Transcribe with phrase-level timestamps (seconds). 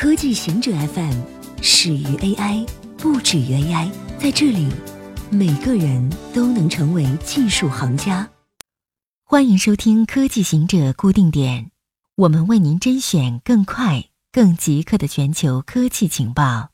[0.00, 1.20] 科技行者 FM
[1.60, 2.66] 始于 AI，
[2.96, 3.92] 不止于 AI。
[4.18, 4.66] 在这里，
[5.30, 8.26] 每个人都能成为技术行家。
[9.24, 11.70] 欢迎收听科技行者固定点，
[12.14, 16.70] 我们为您甄选更快、更即刻的全球科技情报。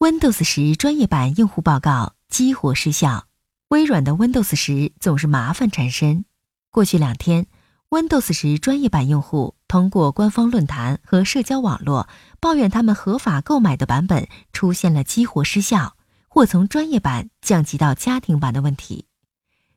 [0.00, 3.28] Windows 十专业版用户报告激活失效，
[3.68, 6.24] 微软的 Windows 十总是麻烦缠身。
[6.72, 7.46] 过去两天。
[7.94, 12.08] Windows 十专业版用户通过官方论坛和社交网络
[12.40, 15.94] 抱怨，他们合法购买的版本出现了激活失效
[16.26, 19.06] 或从专业版降级到家庭版的问题。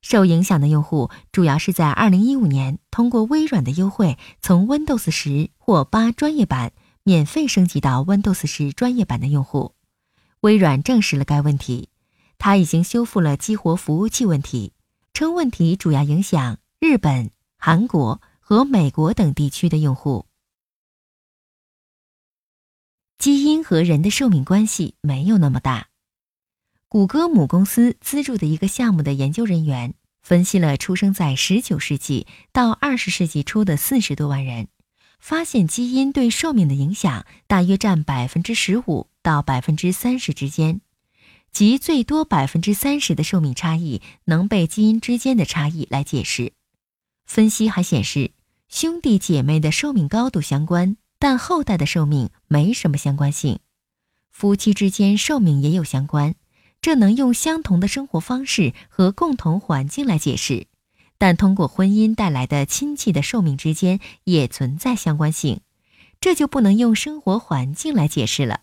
[0.02, 6.72] 受影响的用户主要是在2015年通过微软的优惠从 Windows 十或八专业版
[7.04, 9.76] 免费升级到 Windows 十专业版的用户。
[10.40, 11.90] 微软证实了该问题，
[12.40, 14.74] 它已经修复了激活服务器问题，
[15.14, 17.30] 称问题主要影响日本。
[17.70, 20.26] 韩国和美国等地区的用户，
[23.18, 25.90] 基因和人的寿命关系没有那么大。
[26.88, 34.70] 谷歌母公司资助的一个项目的研究人员分析了出生在19世纪到20世纪初的40多万人，
[35.20, 40.80] 发现基因对寿命的影响大约占15%到30%之间，
[41.52, 46.54] 即最多30%的寿命差异能被基因之间的差异来解释。
[47.28, 48.32] 分析还显示，
[48.70, 53.60] 兄弟姐妹的寿命高度相关，但后代的寿命没什么相关性。
[54.32, 56.36] 夫妻之间寿命也有相关，
[56.82, 60.68] 这能用相同的生活方式和共同环境来解释。
[61.18, 65.60] 但通过婚姻带来的亲戚的寿命之间也存在相关性，
[66.22, 68.62] 这就不能用生活环境来解释了。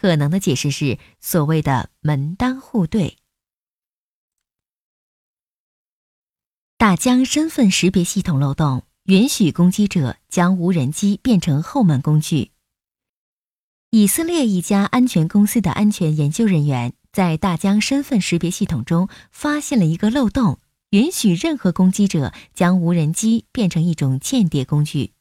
[0.00, 3.18] 可能的解释是所谓的门当户对。
[6.80, 12.52] 大疆身份识别系统漏洞允许攻击者将无人机变成后门工具。
[13.90, 20.58] 以色列一家安全公司的安全研究人员在大疆身份识别系统中发现了一个漏洞，
[20.88, 25.12] 允许任何攻击者将无人机变成一种间谍工具。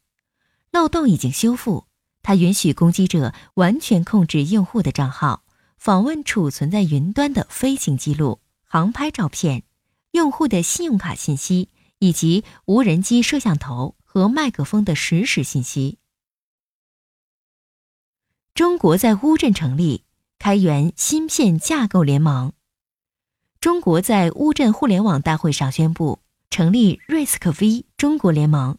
[0.71, 1.87] 漏洞已经修复，
[2.23, 5.43] 它允许攻击者完全控制用户的账号，
[5.77, 9.63] 访问储存在云端的飞行记录、航拍照片。
[10.11, 15.97] 用户的信用卡信息以及无人机摄像头和麦克风的实时信息。
[18.53, 20.03] 中国在乌镇成立
[20.37, 22.53] 开源芯片架构联盟。
[23.61, 26.19] 中国在乌镇互联网大会上宣布
[26.49, 28.77] 成立 RISC-V 中国联盟，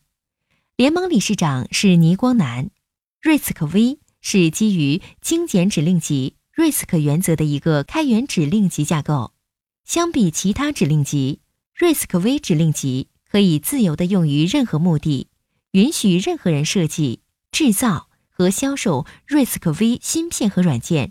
[0.76, 2.70] 联盟理事长是倪光南。
[3.22, 9.32] RISC-V 是基于精简指令集 RISC 原则的一个开源指令集架构。
[9.90, 11.40] 相比其他指令集
[11.76, 15.26] ，RISC-V 指令集可以自由地用于任何目的，
[15.72, 21.10] 允许任何人设计、制造和销售 RISC-V 芯片和软件。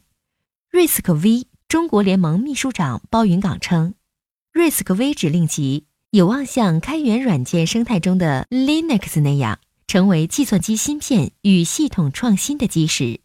[0.71, 3.95] RISC-V 中国联盟秘书长包云岗称
[4.53, 13.19] ，RISC-V 指令集有望像开源软件生态中的 Linux 那样，成为计算机芯片与系统创新的基石。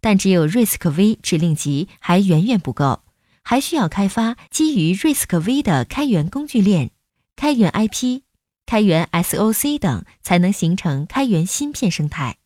[0.00, 3.02] 但只有 RISC-V 指令集还远远不够。
[3.48, 6.90] 还需要开发基于 RISC-V 的开源工具链、
[7.36, 8.22] 开源 IP、
[8.66, 12.38] 开源 SOC 等，才能形成开源芯片生态。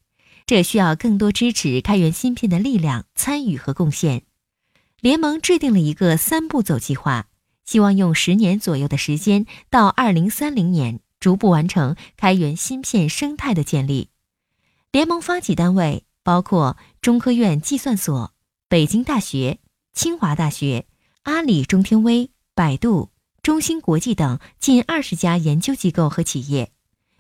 [0.45, 4.25] 这需要更多支持开源芯片的力量参与和贡献。
[5.01, 7.29] 联盟制定了一个三步走计划，
[7.65, 14.11] 希望用十年左右的时间，到二零三零年逐步完成开源芯片生态的建立。
[14.93, 18.35] 联盟发起单位包括中科院计算所、
[18.69, 19.61] 北京大学、
[19.95, 20.85] 清华大学。
[21.23, 23.11] 阿里、中天微、百度、
[23.43, 26.73] 中芯国际等近二十家研究机构和企业，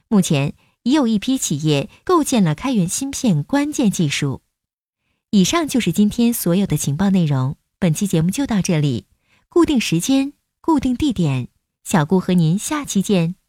[0.08, 4.42] 目前已有一批企业构建了开源芯片关键技术。
[5.30, 9.06] 以上就是今天所有的情报内容，本期节目就到这里。
[9.48, 11.48] 固定时间，固定地点，
[11.84, 13.39] 小顾和您下期见。